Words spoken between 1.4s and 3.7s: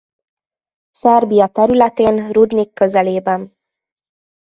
területén Rudnik közelében.